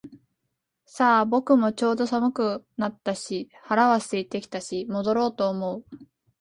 [0.87, 5.85] さあ、僕もちょうど寒くはなったし腹は空いてきたし戻ろうと思う